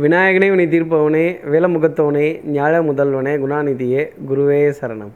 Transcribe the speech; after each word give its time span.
விநாயகனே 0.00 0.50
உனை 0.50 0.66
தீர்ப்பவனே 0.66 1.24
வேலமுகத்தவனே 1.52 2.40
ஞாழ 2.44 2.74
முதல்வனே 2.82 3.32
குணாநிதியே 3.42 4.02
குருவே 4.28 4.72
சரணம். 4.80 5.10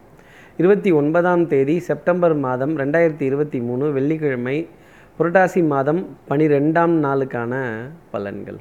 இருபத்தி 0.56 0.92
ஒன்பதாம் 0.92 1.46
தேதி 1.46 1.78
செப்டம்பர் 1.78 2.34
மாதம் 2.34 2.78
ரெண்டாயிரத்தி 2.78 3.22
இருபத்தி 3.22 3.60
மூணு 3.60 3.92
வெள்ளிக்கிழமை 3.92 4.68
புரட்டாசி 5.18 5.66
மாதம் 5.66 6.16
பனிரெண்டாம் 6.28 6.96
நாளுக்கான 7.04 7.62
பலன்கள். 8.12 8.58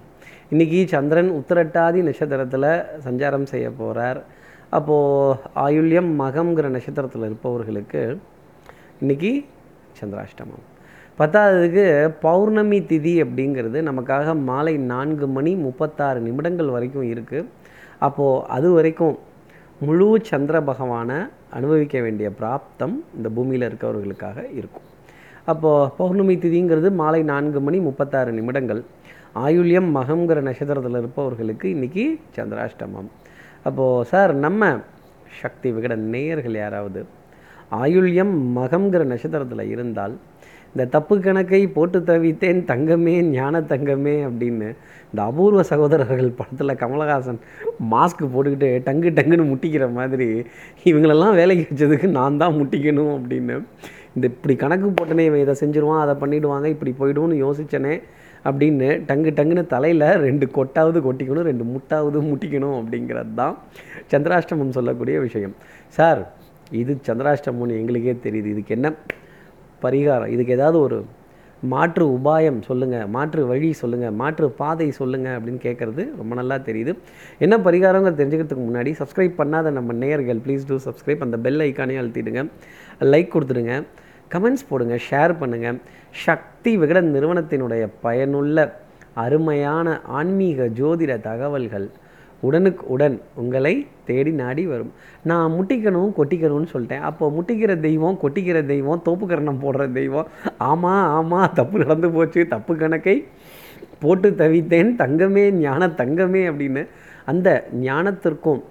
இன்றைக்கி 0.51 0.85
சந்திரன் 0.85 1.31
உத்திரட்டாதி 1.31 2.01
நட்சத்திரத்தில் 2.01 2.85
சஞ்சாரம் 3.09 3.43
செய்ய 3.43 3.69
போகிறார் 3.69 4.23
அப்போது 4.69 5.35
ஆயுள்யம் 5.55 6.11
மகம்ங்கிற 6.19 6.69
நட்சத்திரத்தில் 6.69 7.21
இருப்பவர்களுக்கு 7.21 8.17
இன்றைக்கி 9.01 9.45
சந்திராஷ்டமம். 10.01 10.65
பத்தாவதுக்கு 11.19 11.83
பௌர்ணமி 12.23 12.77
திதி 12.89 13.13
அப்படிங்கிறது 13.23 13.77
நமக்காக 13.89 14.33
மாலை 14.49 14.73
நான்கு 14.91 15.27
மணி 15.27 15.51
முப்பத்தாறு 15.65 16.19
நிமிடங்கள் 16.25 16.73
வரைக்கும் 16.75 17.07
இருக்குது 17.11 17.47
அப்போது 18.07 18.41
அது 18.55 18.69
வரைக்கும் 18.73 19.15
முழு 19.81 20.07
சந்திர 20.29 20.57
பகவானை 20.69 21.17
அனுபவிக்க 21.57 21.97
வேண்டிய 22.01 22.27
பிராப்தம் 22.39 22.95
இந்த 23.17 23.29
பூமியில் 23.35 23.67
இருக்கவர்களுக்காக 23.69 24.37
இருக்கும். 24.59 24.85
அப்போது 25.51 25.89
பௌர்ணமி 25.97 26.35
திதிங்கிறது 26.43 26.89
மாலை 27.01 27.21
நான்கு 27.31 27.59
மணி 27.67 27.79
முப்பத்தாறு 27.87 28.31
நிமிடங்கள். 28.39 28.81
ஆயுள்யம் 29.45 29.89
மகம்ங்கிற 29.97 30.41
நட்சத்திரத்தில் 30.47 30.99
இருப்பவர்களுக்கு 31.01 31.67
இன்றைக்கி 31.75 32.05
சந்திராஷ்டமம். 32.37 33.09
அப்போது 33.67 34.07
சார் 34.11 34.33
நம்ம 34.45 34.71
சக்தி 35.41 35.69
விகட 35.75 35.95
நேயர்கள் 36.13 36.57
யாராவது 36.63 37.01
ஆயுள்யம் 37.71 38.53
மகம்ங்கிற 38.53 39.03
நட்சத்திரத்தில் 39.03 39.69
இருந்தால் 39.69 40.15
இந்த 40.71 40.85
தப்பு 40.85 41.19
கணக்கை 41.19 41.67
போட்டு 41.67 41.99
தவித்தேன் 41.99 42.65
தங்கமே 42.65 43.23
ஞான 43.27 43.61
தங்கமே 43.61 44.15
அப்படின்னு 44.27 44.67
இந்த 45.11 45.23
அபூர்வ 45.23 45.61
சகோதரர்கள் 45.63 46.31
படத்தில் 46.31 46.75
கமலஹாசன் 46.75 47.39
மாஸ்க் 47.91 48.23
போட்டுக்கிட்டு 48.33 48.81
டங்கு 48.87 49.09
டங்குன்னு 49.09 49.45
முட்டிக்கிற 49.51 49.91
மாதிரி 49.93 50.45
இவங்களெல்லாம் 50.85 51.33
வேலைக்கு 51.33 51.65
வச்சதுக்கு 51.69 52.07
நான் 52.07 52.37
தான் 52.37 52.57
முட்டிக்கணும் 52.59 53.13
அப்படின்னு. 53.17 53.57
இந்த 54.15 54.27
இப்படி 54.27 54.55
கணக்கு 54.55 54.89
போட்டனே 54.89 55.23
இவன் 55.25 55.39
இதை 55.39 55.55
செஞ்சுருவான் 55.61 56.03
அதை 56.03 56.13
பண்ணிவிடுவாங்க 56.15 56.65
இப்படி 56.65 56.91
போயிடும்னு 56.99 57.37
யோசிச்சனே 57.45 58.01
அப்படின்னு 58.45 59.05
டங்கு 59.05 59.29
டங்குன்னு 59.29 59.67
தலையில் 59.67 60.07
ரெண்டு 60.27 60.51
கொட்டாவது 60.51 60.99
கொட்டிக்கணும் 60.99 61.43
ரெண்டு 61.43 61.63
முட்டாவது 61.63 62.19
முட்டிக்கணும் 62.21 62.77
அப்படிங்கிறது 62.79 63.33
தான் 63.33 63.55
சந்திராஷ்டமம் 64.11 64.71
சொல்லக்கூடிய 64.71 65.19
விஷயம். 65.19 65.55
சார் 65.89 66.21
இது 66.71 66.97
சந்திராஷ்டமம்னு 67.07 67.77
எங்களுக்கே 67.81 68.15
தெரியுது. 68.23 68.49
இதுக்கு 68.53 68.75
என்ன 68.75 68.93
பரிகாரம்? 69.83 70.27
இதுக்கு 70.27 70.53
ஏதாவது 70.53 70.79
ஒரு 70.79 71.05
மாற்று 71.63 72.05
உபாயம் 72.17 72.59
சொல்லுங்கள் 72.61 73.07
மாற்று 73.07 73.47
வழி 73.47 73.73
சொல்லுங்கள் 73.73 74.11
மாற்று 74.11 74.51
பாதை 74.51 74.91
சொல்லுங்கள் 74.91 75.35
அப்படின்னு 75.37 75.61
கேட்குறது 75.67 76.03
ரொம்ப 76.17 76.35
நல்லா 76.35 76.55
தெரியுது. 76.55 76.91
என்ன 77.39 77.57
பரிகாரங்கிறது 77.57 78.19
தெரிஞ்சுக்கிறதுக்கு 78.21 78.65
முன்னாடி 78.69 78.91
சப்ஸ்கிரைப் 79.01 79.39
பண்ணாத 79.41 79.71
நம்ம 79.71 79.93
நேயர்கள் 79.93 80.41
ப்ளீஸ் 80.45 80.67
டூ 80.67 80.77
சப்ஸ்கிரைப் 80.87 81.23
அந்த 81.27 81.37
பெல் 81.37 81.59
ஐக்கானே 81.59 81.97
அழுத்திடுங்க. 82.01 82.43
லைக் 83.01 83.33
கொடுத்துடுங்க. 83.35 83.75
கமெண்ட்ஸ் 84.33 84.67
போடுங்க 84.69 84.95
ஷேர் 85.09 85.33
பண்ணுங்கள் 85.41 85.79
சக்தி 86.25 86.77
விகடன் 86.77 87.11
நிறுவனத்தினுடைய 87.15 87.87
பயனுள்ள 88.01 88.81
அருமையான 89.13 90.01
ஆன்மீக 90.19 90.65
ஜோதிட 90.65 91.21
தகவல்கள் 91.21 91.89
உடனுக்கு 92.47 92.83
உடன் 92.95 93.17
உங்களை 93.41 93.73
தேடி 94.09 94.31
நாடி 94.41 94.63
வரும். 94.71 94.91
நான் 95.31 95.53
முட்டிக்கணும் 95.57 96.11
கொட்டிக்கணும்னு 96.19 96.71
சொல்லிட்டேன். 96.73 97.05
அப்போ 97.09 97.25
முட்டிக்கிற 97.37 97.73
தெய்வம் 97.87 98.19
கொட்டிக்கிற 98.23 98.59
தெய்வம் 98.73 99.03
தோப்புக்கரணம் 99.05 99.61
போடுற 99.63 99.85
தெய்வம். 99.99 100.27
ஆமாம் 100.69 101.07
ஆமாம் 101.17 101.53
தப்பு 101.59 101.77
நடந்து 101.83 102.09
போச்சு 102.17 102.41
தப்பு 102.53 102.73
கணக்கை 102.81 103.17
போட்டு 104.03 104.29
தவித்தேன். 104.41 104.91
தங்கமே 105.03 105.45
ஞான 105.65 105.87
தங்கமே 106.01 106.43
அப்படின்னு 106.51 106.83
அந்த 107.31 107.49
ஞானத்திற்கும் 107.87 108.61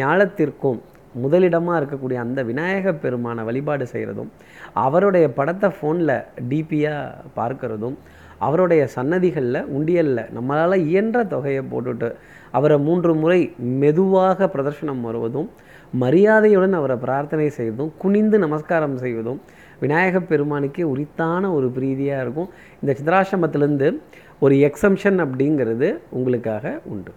ஞானத்திற்கும் 0.00 0.78
முதலிடமாக 1.14 1.80
இருக்கக்கூடிய 1.80 2.18
அந்த 2.20 2.42
விநாயக 2.42 2.92
பெருமானை 2.92 3.44
வழிபாடு 3.44 3.86
செய்கிறதும் 3.92 4.30
அவருடைய 4.74 5.30
படத்தை 5.30 5.68
ஃபோனில் 5.68 6.16
டிபியாக 6.48 7.14
பார்க்கறதும் 7.36 7.96
அவருடைய 8.38 8.88
சன்னதிகளில் 8.94 9.66
உண்டியலில் 9.68 10.30
நம்மளால் 10.36 10.84
இயன்ற 10.86 11.24
தொகையை 11.24 11.62
போட்டுட்டு 11.72 12.14
அவரை 12.50 12.78
மூன்று 12.78 13.14
முறை 13.14 13.54
மெதுவாக 13.58 14.46
பிரதர்ஷனம் 14.46 15.00
வருவதும் 15.00 15.50
மரியாதையுடன் 15.94 16.72
அவரை 16.72 16.96
பிரார்த்தனை 16.96 17.48
செய்வதும் 17.50 17.92
குனிந்து 17.98 18.38
நமஸ்காரம் 18.38 18.96
செய்வதும் 18.96 19.40
விநாயக 19.80 20.20
பெருமானுக்கே 20.20 20.82
உரித்தான 20.82 21.52
ஒரு 21.52 21.68
பிரீதியாக 21.76 22.22
இருக்கும். 22.22 22.50
இந்த 22.82 22.92
சித்ராசிரமத்திலேருந்து 23.00 24.00
ஒரு 24.38 24.54
எக்ஸம்ஷன் 24.54 25.18
அப்படிங்கிறது 25.24 26.00
உங்களுக்காக 26.10 26.80
உண்டு. 26.84 27.12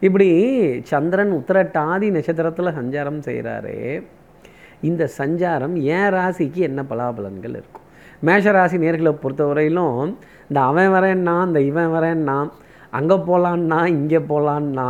இப்படி 0.00 0.28
சந்திரன் 0.82 1.32
உத்திரட்டாதி 1.38 2.10
நட்சத்திரத்தில் 2.10 2.76
சஞ்சாரம் 2.80 3.20
செய்கிறாரே 3.28 4.02
இந்த 4.82 5.10
சஞ்சாரம் 5.18 5.74
என் 5.96 6.12
ராசிக்கு 6.14 6.60
என்ன 6.68 6.84
பலாபலன்கள் 6.90 7.56
இருக்கும்? 7.60 7.86
மேஷ 8.22 8.52
ராசி 8.52 8.78
நேர்களை 8.78 9.12
பொறுத்தவரையிலும் 9.22 10.14
இந்த 10.48 10.60
அவன் 10.60 10.92
வரேன்னா 10.94 11.46
இந்த 11.46 11.60
இவன் 11.60 11.92
வரேன்னா 11.96 12.50
அங்கே 12.90 13.14
போகலான்னா 13.14 13.86
இங்கே 13.86 14.18
போகலான்னா 14.18 14.88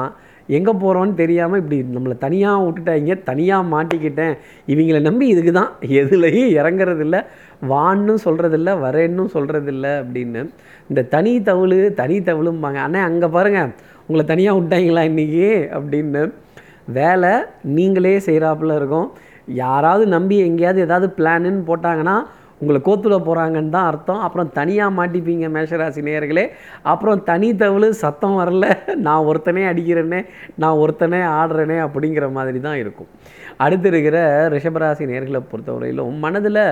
எங்கே 0.48 0.72
போகிறோன்னு 0.72 1.14
தெரியாமல் 1.14 1.60
இப்படி 1.60 1.76
நம்மளை 1.94 2.18
தனியாக 2.18 2.64
விட்டுட்டாங்க 2.64 3.22
தனியாக 3.22 3.68
மாட்டிக்கிட்டேன் 3.74 4.34
இவங்கள 4.72 5.00
நம்பி 5.00 5.26
இதுக்கு 5.28 5.52
தான் 5.52 5.72
எதுலையும் 6.00 6.50
இறங்குறதில்ல 6.58 7.18
வான்னு 7.68 8.14
சொல்கிறதில்ல 8.24 8.70
வரேன்னு 8.84 9.24
சொல்கிறதில்ல 9.34 9.86
அப்படின்னு. 10.02 10.50
இந்த 10.88 11.02
தனி 11.02 11.40
தவுளு 11.40 11.92
தனி 11.94 12.18
தவுளும்பாங்க. 12.18 12.78
அண்ணே 12.86 13.00
அங்கே 13.00 13.26
பாருங்கள் 13.26 13.72
உங்களை 14.06 14.24
தனியாக 14.26 14.58
விட்டாங்களா 14.58 15.02
இன்றைக்கி 15.10 15.44
அப்படின்னு 15.76 16.22
வேலை 16.98 17.34
நீங்களே 17.76 18.16
செய்கிறாப்புல 18.26 18.74
இருக்கும். 18.80 19.10
யாராவது 19.46 20.06
நம்பி 20.06 20.36
எங்கேயாவது 20.46 20.80
ஏதாவது 20.80 21.06
பிளானுன்னு 21.18 21.62
போட்டாங்கன்னா 21.70 22.16
உங்களை 22.62 22.78
கோத்துல 22.84 23.14
போகிறாங்கன்னு 23.26 23.74
தான் 23.76 23.88
அர்த்தம். 23.90 24.20
அப்புறம் 24.26 24.50
தனியாக 24.58 24.94
மாட்டிப்பீங்க 24.98 25.46
மேஷராசி 25.54 26.02
நேயர்களே. 26.08 26.44
அப்புறம் 26.92 27.22
தனி 27.22 27.48
தவிழ் 27.62 27.86
சத்தம் 28.02 28.36
வரல. 28.40 28.66
நான் 29.06 29.26
ஒருத்தனே 29.30 29.64
அடிக்கிறேனே 29.70 30.20
நான் 30.62 30.80
ஒருத்தனே 30.82 31.20
ஆடுறேனே 31.38 31.78
அப்படிங்கிற 31.86 32.28
மாதிரி 32.38 32.60
தான் 32.60 32.78
இருக்கும். 32.82 33.10
அடுத்து 33.64 33.88
இருக்கிற 33.88 34.18
ரிஷபராசி 34.54 35.04
நேர்களை 35.10 35.40
பொறுத்தவரையிலும் 35.50 36.16
மனதில் 36.24 36.62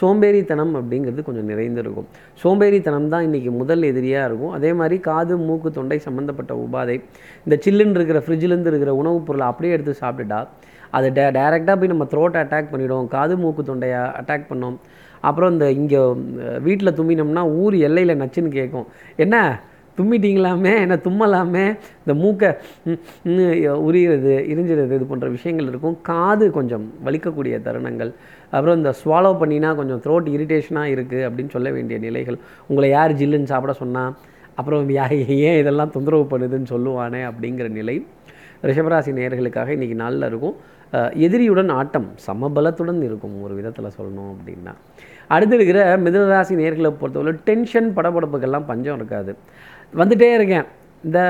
சோம்பேறித்தனம் 0.00 0.72
அப்படிங்கிறது 0.78 1.22
கொஞ்சம் 1.28 1.50
நிறைந்திருக்கும். 1.52 2.08
சோம்பேறித்தனம் 2.42 3.08
தான் 3.14 3.26
இன்றைக்கி 3.26 3.50
முதல் 3.60 3.82
எதிரியாக 3.90 4.28
இருக்கும். 4.30 4.54
அதே 4.58 4.70
மாதிரி 4.80 4.96
காது 5.08 5.36
மூக்கு 5.46 5.70
தொண்டை 5.78 5.98
சம்மந்தப்பட்ட 6.06 6.54
உபாதை 6.64 6.96
இந்த 7.46 7.56
சில்லுன்னு 7.66 7.98
இருக்கிற 7.98 8.20
ஃப்ரிட்ஜிலேருந்து 8.26 8.72
இருக்கிற 8.72 8.94
உணவுப் 9.02 9.26
பொருளை 9.28 9.46
அப்படியே 9.52 9.74
எடுத்து 9.76 9.94
சாப்பிட்டுட்டா 10.02 10.40
அது 10.96 11.06
டே 11.12 11.22
டைரெக்டாக 11.36 11.76
போய் 11.78 11.92
நம்ம 11.92 12.04
த்ரோட்டை 12.12 12.40
அட்டாக் 12.42 12.72
பண்ணிவிடும் 12.72 13.08
காது 13.14 13.34
மூக்கு 13.42 13.62
தொண்டையை 13.70 14.00
அட்டாக் 14.20 14.50
பண்ணோம். 14.50 14.76
அப்புறம் 15.28 15.52
இந்த 15.54 15.66
இங்கே 15.78 16.02
வீட்டில் 16.66 16.96
தும்மினோம்னா 16.98 17.42
ஊர் 17.62 17.76
எல்லையில் 17.88 18.20
நச்சுன்னு 18.20 18.52
கேட்கும். 18.58 18.86
என்ன? 19.24 19.36
தும்மிட்டிங்களாமே? 19.98 20.72
என்ன 20.84 20.96
தும்மலாமே? 21.04 21.62
இந்த 22.00 22.14
மூக்கை 22.22 22.48
உரிகிறது 23.86 24.32
இறிஞ்சிறது 24.52 24.94
இது 24.96 25.06
போன்ற 25.10 25.28
விஷயங்கள் 25.36 25.68
இருக்கும். 25.72 25.96
காது 26.10 26.46
கொஞ்சம் 26.56 26.84
வலிக்கக்கூடிய 27.06 27.54
தருணங்கள். 27.66 28.10
அப்புறம் 28.50 28.76
இந்த 28.80 28.90
ஸ்வாலோ 29.00 29.32
பண்ணினா 29.42 29.70
கொஞ்சம் 29.80 30.00
த்ரோட் 30.04 30.28
இரிட்டேஷனாக 30.36 30.92
இருக்குது 30.94 31.26
அப்படின்னு 31.28 31.54
சொல்ல 31.56 31.70
வேண்டிய 31.76 31.98
நிலைகள். 32.06 32.38
உங்களை 32.68 32.88
யார் 32.90 33.18
ஜில்லுன்னு 33.20 33.52
சாப்பிட 33.52 33.74
சொன்னால் 33.82 34.14
அப்புறம் 34.60 34.90
யா 34.98 35.06
ஏன் 35.48 35.58
இதெல்லாம் 35.62 35.92
தொந்தரவு 35.96 36.24
பண்ணுதுன்னு 36.32 36.72
சொல்லுவானே 36.74 37.22
அப்படிங்கிற 37.30 37.68
நிலை 37.80 37.96
ரிஷபராசி 38.68 39.10
நேர்களுக்காக 39.18 39.70
இன்றைக்கி 39.76 39.96
நாளில் 40.02 40.28
இருக்கும். 40.30 40.56
எதிரியுடன் 41.26 41.70
ஆட்டம் 41.78 42.06
சமபலத்துடன் 42.26 43.00
இருக்கும் 43.06 43.34
ஒரு 43.44 43.54
விதத்தில் 43.58 43.94
சொல்லணும் 43.96 44.30
அப்படின்னா. 44.34 44.72
அடுத்து 45.34 45.54
இருக்கிற 45.58 45.80
மிதனராசி 46.04 46.54
நேர்களை 46.60 46.90
பொறுத்தவரை 47.00 47.32
டென்ஷன் 47.48 47.88
படபடப்புக்கெல்லாம் 47.96 48.66
பஞ்சம் 48.70 48.96
இருக்காது. 48.98 49.32
வந்துட்டே 50.00 50.28
இருக்கேன். 50.38 50.66
இந்த 51.06 51.20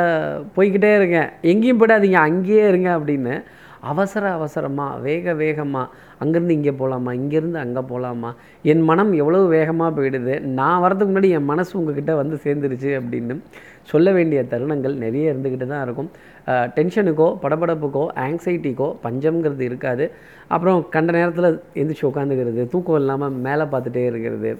போய்கிட்டே 0.56 0.90
இருக்கேன். 0.98 1.30
எங்கேயும் 1.52 1.80
போயிடாதீங்க 1.80 2.20
அங்கேயே 2.28 2.64
இருங்க 2.72 2.90
அப்படின்னு 2.98 3.34
அவசர 3.92 4.24
அவசரமாக 4.38 5.00
வேக 5.06 5.34
வேகமாக 5.42 5.88
அங்கேருந்து 6.22 6.56
இங்கே 6.58 6.72
போகலாமா? 6.80 7.10
இங்கேருந்து 7.20 7.58
அங்கே 7.64 7.82
போகலாமா? 7.90 8.30
என் 8.72 8.84
மனம் 8.90 9.12
எவ்வளோ 9.22 9.40
வேகமாக 9.56 9.90
போயிடுது. 9.96 10.34
நான் 10.58 10.82
வரதுக்கு 10.84 11.12
முன்னாடி 11.12 11.30
என் 11.38 11.50
மனசு 11.52 11.72
உங்ககிட்ட 11.80 12.14
வந்து 12.20 12.38
சேர்ந்துருச்சு 12.44 12.92
அப்படின்னு 13.00 13.36
சொல்ல 13.90 14.12
வேண்டிய 14.16 14.40
தருணங்கள் 14.52 14.94
நிறைய 15.02 15.32
இருந்துக்கிட்டு 15.32 15.66
தான் 15.72 15.84
இருக்கும். 15.86 16.08
டென்ஷனுக்கோ 16.76 17.28
படபடப்புக்கோ 17.42 18.02
ஆங்ஸைட்டிக்கோ 18.24 18.88
பஞ்சம்ங்கிறது 19.04 19.62
இருக்காது. 19.68 20.04
அப்புறம் 20.54 20.80
கண்ட 20.94 21.12
நேரத்தில் 21.18 21.50
எந்திரிச்சு 21.80 22.08
உட்காந்துக்கிறது 22.10 22.64
தூக்கம் 22.72 22.98
இல்லாமல் 23.02 23.36
மேலே 23.46 23.66
பார்த்துட்டே 23.74 24.02
இருக்கிறது. 24.10 24.50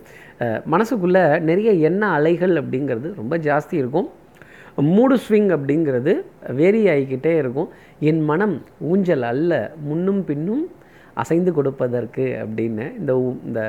மனசுக்குள்ளே 0.74 1.24
நிறைய 1.48 1.72
எண்ண 1.90 2.06
அலைகள் 2.18 2.54
அப்படிங்கிறது 2.62 3.10
ரொம்ப 3.20 3.36
ஜாஸ்தி 3.48 3.76
இருக்கும். 3.82 4.08
மூடு 4.94 5.16
ஸ்விங் 5.24 5.50
அப்படிங்கிறது 5.56 6.12
வேரி 6.58 6.80
ஆகிக்கிட்டே 6.94 7.30
இருக்கும். 7.42 7.68
என் 8.08 8.22
மனம் 8.30 8.56
ஊஞ்சல் 8.90 9.24
அல்ல 9.32 9.52
முன்னும் 9.88 10.22
பின்னும் 10.30 10.64
அசைந்து 11.16 11.52
கொடுப்பதற்கு 11.52 12.24
அப்படின்னு 12.42 12.98
இந்த 12.98 13.18
உ- 13.18 13.38
இந்த 13.44 13.60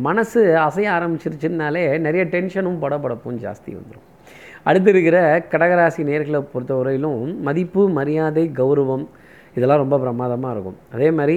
மனசு 0.00 0.40
அசைய 0.58 0.88
ஆரம்பிச்சிருச்சுனாலே 0.90 1.98
நிறைய 1.98 2.24
டென்ஷனும் 2.26 2.80
படபடப்பும் 2.80 3.38
ஜாஸ்தி 3.38 3.72
வந்துடும் 3.72 4.06
அடுத்து 4.62 4.90
இருக்கிற 4.90 5.18
கடகராசி 5.52 6.02
நேர்களை 6.04 6.40
பொறுத்தவரையிலும் 6.52 7.20
மதிப்பு 7.40 7.88
மரியாதை 7.90 8.50
கௌரவம் 8.56 9.04
இதெல்லாம் 9.56 9.78
ரொம்ப 9.78 9.98
பிரமாதமாக 9.98 10.54
இருக்கும். 10.54 10.78
அதே 10.92 11.10
மாதிரி 11.10 11.36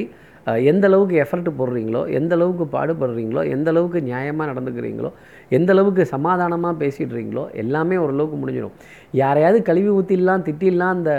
எந்த 0.65 0.87
அளவுக்கு 0.87 1.15
எஃபர்ட் 1.21 1.49
போடுறீங்களோ 1.57 2.09
எந்த 2.11 2.35
அளவுக்கு 2.35 2.65
பாடுபடுறீங்களோ 2.71 3.41
எந்த 3.49 3.69
அளவுக்கு 3.69 3.99
நியாயமாக 4.01 4.51
நடந்துக்கிறீங்களோ 4.51 5.09
எந்த 5.51 5.71
அளவுக்கு 5.71 6.05
சமாதானமாக 6.05 6.75
பேசிடுறீங்களோ 6.79 7.43
எல்லாமே 7.55 7.97
ஓரளவுக்கு 7.97 8.37
முடிஞ்சிடும் 8.37 8.75
யாரையாவது 9.13 9.61
கழுவி 9.61 9.89
ஊற்றிடலாம் 9.89 10.45
திட்டிடலாம் 10.45 10.95
அந்த 10.95 11.13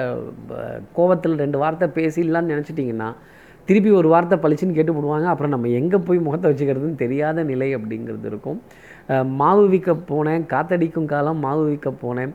கோவத்தில் 0.97 1.37
ரெண்டு 1.37 1.59
வார்த்தை 1.59 1.89
பேசிடலாம்னு 1.95 2.53
நினச்சிட்டிங்கன்னா 2.55 3.11
திருப்பி 3.69 3.91
ஒரு 4.01 4.09
வார்த்தை 4.13 4.37
பளிச்சுன்னு 4.45 4.77
கேட்டு 4.79 4.95
போடுவாங்க. 4.97 5.27
அப்புறம் 5.33 5.55
நம்ம 5.55 5.69
எங்கே 5.81 5.99
போய் 6.09 6.25
முகத்தை 6.27 6.49
வச்சுக்கிறதுன்னு 6.51 7.03
தெரியாத 7.05 7.45
நிலை 7.53 7.69
அப்படிங்கிறது 7.77 8.29
இருக்கும். 8.33 8.59
மாவு 9.41 9.65
விற்க 9.73 9.93
போனேன் 10.11 10.43
காத்தடிக்கும் 10.53 11.09
காலம் 11.15 11.41
மாவு 11.47 11.65
விற்க 11.71 11.91
போனேன் 12.05 12.33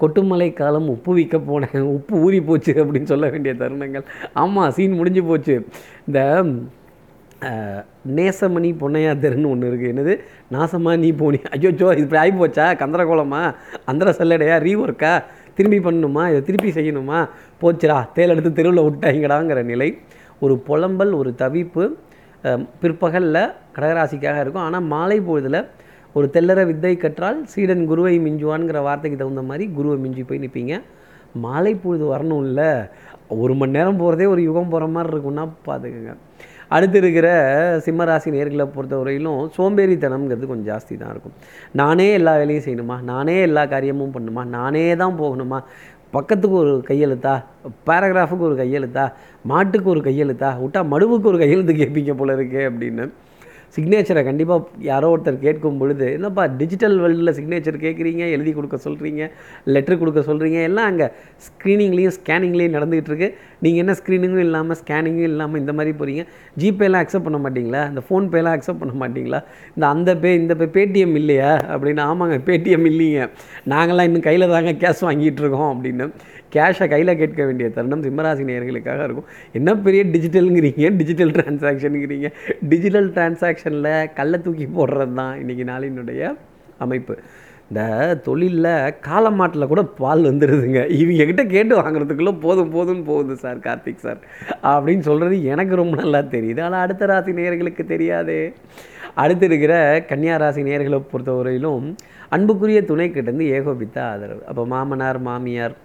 கொட்டுமலை 0.00 0.50
காலம் 0.60 0.86
உப்பு 0.92 1.12
விற்க 1.16 1.36
போனேன் 1.48 1.80
உப்பு 1.94 2.14
ஊறி 2.26 2.38
போச்சு 2.48 2.72
அப்படின்னு 2.82 3.10
சொல்ல 3.12 3.26
வேண்டிய 3.32 3.52
தருணங்கள். 3.62 4.04
ஆமாம் 4.42 4.74
சீன் 4.76 4.98
முடிஞ்சு 5.00 5.22
போச்சு. 5.30 5.56
இந்த 6.08 6.20
நேசமணி 8.16 8.70
பொன்னையா 8.80 9.12
தெருன்னு 9.24 9.50
ஒன்று 9.52 9.68
இருக்குது 9.70 9.92
என்னது? 9.92 10.14
நாசமா 10.54 10.92
நீ 11.04 11.10
போனி. 11.20 11.38
ஐயோச்சோ 11.56 11.90
இது 11.96 12.04
இப்படி 12.06 12.20
ஆகி 12.22 12.32
போச்சா 12.40 12.66
கந்தரகோலமா 12.82 13.42
அந்தர 13.90 14.10
செல்லடையா? 14.18 14.56
ரீஒர்க்கா 14.66 15.12
திரும்பி 15.58 15.78
பண்ணணுமா? 15.86 16.24
இதை 16.32 16.40
திருப்பி 16.48 16.70
செய்யணுமா? 16.78 17.20
போச்சுடா 17.62 17.98
தேல் 18.16 18.34
எடுத்து 18.34 18.52
தெருவில் 18.58 18.86
விட்டாங்கடாங்கிற 18.88 19.62
நிலை. 19.72 19.88
ஒரு 20.44 20.54
புலம்பல் 20.68 21.12
ஒரு 21.20 21.32
தவிப்பு 21.42 21.84
பிற்பகலில் 22.82 23.42
கடகராசிக்காக 23.76 24.38
இருக்கும். 24.42 24.66
ஆனால் 24.68 24.88
மாலை 24.94 25.18
பொழுதில் 25.28 25.60
ஒரு 26.18 26.26
தெல்லற 26.34 26.60
வித்தை 26.70 26.94
கற்றால் 27.02 27.40
சீடன் 27.52 27.84
குருவை 27.90 28.14
மிஞ்சுவான்ங்கிற 28.26 28.78
வார்த்தைக்கு 28.86 29.18
தகுந்த 29.20 29.42
மாதிரி 29.50 29.64
குருவை 29.76 29.96
மிஞ்சி 30.04 30.22
போய் 30.28 30.42
நிற்பீங்க 30.44 30.76
மாலை 31.44 31.72
பொழுது 31.82 32.04
வரணும்ல. 32.12 32.62
ஒரு 33.42 33.54
மணி 33.58 33.76
நேரம் 33.76 34.00
போகிறதே 34.00 34.26
ஒரு 34.34 34.40
யுகம் 34.46 34.72
போகிற 34.72 34.86
மாதிரி 34.94 35.12
இருக்கும்னா 35.14 35.44
பார்த்துக்கோங்க. 35.68 36.14
அடுத்து 36.76 36.98
இருக்கிற 37.02 37.28
சிம்மராசி 37.84 38.28
நேர்களை 38.34 38.66
பொறுத்தவரையிலும் 38.74 39.38
சோம்பேறித்தனம்ங்கிறது 39.56 40.50
கொஞ்சம் 40.50 40.68
ஜாஸ்தி 40.72 40.94
தான் 41.00 41.12
இருக்கும். 41.14 41.36
நானே 41.80 42.06
எல்லா 42.18 42.32
வேலையும் 42.40 42.66
செய்யணுமா? 42.66 42.96
நானே 43.12 43.36
எல்லா 43.48 43.62
காரியமும் 43.72 44.14
பண்ணணுமா 44.16 44.44
நானே 44.56 44.84
தான் 45.02 45.16
போகணுமா? 45.22 45.58
பக்கத்துக்கு 46.10 46.56
ஒரு 46.56 46.84
கையெழுத்தா? 46.88 47.44
பேராகிராஃபுக்கு 47.86 48.46
ஒரு 48.48 48.54
கையெழுத்தா? 48.54 49.12
மாட்டுக்கு 49.42 49.90
ஒரு 49.90 50.00
கையெழுத்தா? 50.00 50.48
விட்டா 50.62 50.80
மடுவுக்கு 50.90 51.30
ஒரு 51.32 51.38
கையெழுத்து 51.38 51.72
கேட்பீங்க 51.72 52.14
போல 52.14 52.36
இருக்கே 52.36 52.62
அப்படின்னு. 52.70 53.10
சிக்னேச்சரை 53.76 54.22
கண்டிப்பாக 54.28 54.82
யாரோ 54.90 55.08
ஒருத்தர் 55.14 55.38
கேட்கும் 55.46 55.78
பொழுது 55.80 56.06
என்னப்பா 56.16 56.44
டிஜிட்டல் 56.60 56.96
வேர்ல்டில் 57.02 57.34
சிக்னேச்சர் 57.38 57.78
கேட்குறீங்க 57.84 58.22
எழுதி 58.36 58.52
கொடுக்க 58.58 58.78
சொல்கிறீங்க 58.86 59.22
லெட்ரு 59.74 59.96
கொடுக்க 60.02 60.22
சொல்கிறீங்க 60.30 60.60
எல்லாம் 60.68 60.88
அங்கே 60.92 61.06
ஸ்க்ரீனிங்லேயும் 61.46 62.16
ஸ்கேனிங்லேயும் 62.18 62.76
நடந்துகிட்டு 62.78 63.12
இருக்கு 63.12 63.28
நீங்கள் 63.64 63.82
என்ன 63.84 63.94
ஸ்க்ரீனிங்கும் 64.00 64.44
இல்லாமல் 64.46 64.78
ஸ்கேனிங்கும் 64.82 65.28
இல்லாமல் 65.32 65.60
இந்த 65.62 65.72
மாதிரி 65.78 65.92
போகிறீங்க 66.00 66.24
ஜிபேலாம் 66.62 67.02
அக்செப்ட் 67.04 67.26
பண்ண 67.28 67.38
மாட்டீங்களா? 67.44 67.82
இந்த 67.90 68.02
ஃபோன்பேலாம் 68.08 68.56
அக்செப்ட் 68.56 68.82
பண்ண 68.82 68.94
மாட்டீங்களா? 69.02 69.40
இந்த 69.76 69.86
அந்த 69.94 70.10
பே 70.22 70.30
இந்த 70.40 70.54
பே 70.60 70.66
பேடிஎம் 70.76 71.14
இல்லையா? 71.20 71.52
அப்படின்னு 71.74 72.02
ஆமாங்க 72.10 72.38
பேடிஎம் 72.48 72.86
இல்லைங்க. 72.90 73.28
நாங்களாம் 73.72 74.08
இன்னும் 74.10 74.26
கையில் 74.28 74.52
தாங்க 74.56 74.72
கேஷ் 74.84 75.06
வாங்கிட்டு 75.08 75.42
இருக்கோம் 75.44 75.70
அப்படின்னு 75.74 76.06
கேஷை 76.54 76.86
கையில் 76.92 77.18
கேட்க 77.18 77.40
வேண்டிய 77.48 77.66
தருணம் 77.74 78.04
சிம்மராசி 78.04 78.44
நேயர்களுக்காக 78.48 79.02
இருக்கும். 79.06 79.26
என்ன 79.58 79.74
பெரிய 79.84 80.02
டிஜிட்டலுங்கிறீங்க 80.14 80.88
டிஜிட்டல் 81.00 81.32
டிரான்சாக்ஷனுங்கிறீங்க 81.36 82.28
டிஜிட்டல் 82.72 83.08
டிரான்சாக்ஷனில் 83.60 84.12
கல்லை 84.18 84.38
தூக்கி 84.40 84.66
போடுறது 84.76 85.14
தான் 85.20 85.34
இன்றைக்கி 85.42 85.64
நாளினுடைய 85.72 86.22
அமைப்பு. 86.84 87.14
இந்த 87.70 87.82
தொழிலில் 88.26 88.94
காலமாட்டில் 89.08 89.70
கூட 89.72 89.82
பால் 90.00 90.22
வந்துடுதுங்க 90.28 90.80
இவங்ககிட்ட 91.00 91.42
கேட்டு 91.54 91.74
வாங்குறதுக்குள்ளே 91.80 92.32
போதும் 92.44 92.72
போதும்னு 92.76 93.04
போகுது 93.10 93.34
சார் 93.42 93.58
கார்த்திக் 93.66 94.04
சார். 94.06 94.20
அப்படின்னு 94.72 95.04
சொல்கிறது 95.08 95.36
எனக்கு 95.54 95.74
ரொம்ப 95.82 95.96
நல்லா 96.02 96.22
தெரியுது. 96.36 96.60
ஆனால் 96.66 96.84
அடுத்த 96.86 97.10
ராசி 97.10 97.32
நேயர்களுக்கு 97.40 97.84
தெரியாது. 97.94 98.38
அடுத்து 99.22 99.46
இருக்கிற 99.50 99.74
கன்னியா 100.10 100.34
ராசி 100.42 100.62
நேயர்களை 100.68 101.00
பொறுத்தவரையிலும் 101.12 101.86
அன்புக்குரிய 102.36 102.80
துணை 102.90 103.06
கிட்டேருந்து 103.10 103.46
ஏகோபித்த 103.58 103.98
ஆதரவு. 104.10 104.42
அப்போ 104.50 104.64
மாமனார் 104.74 105.20
மாமியார் 105.28 105.76